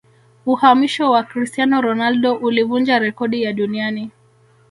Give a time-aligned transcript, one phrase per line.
[0.45, 4.11] uhamisho wa cristiano ronaldo ulivunja rekodi ya duniani